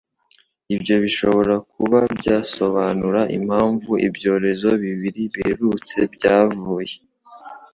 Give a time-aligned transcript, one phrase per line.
[0.75, 6.95] Ibyo bishobora kuba byasobanura impamvu ibyorezo bibiri biherutse byavuye